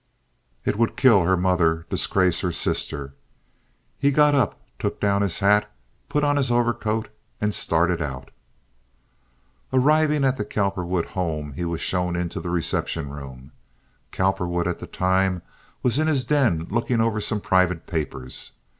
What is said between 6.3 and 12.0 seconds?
his overcoat, and started out. Arriving at the Cowperwood home he was